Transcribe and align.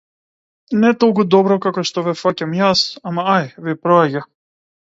Не 0.83 0.89
толку 1.03 1.25
добро 1.35 1.57
како 1.67 1.83
што 1.89 2.05
ве 2.09 2.15
фаќам 2.23 2.57
јас, 2.63 2.83
ама 3.11 3.29
ај, 3.37 3.47
ви 3.69 3.81
проаѓа. 3.85 4.27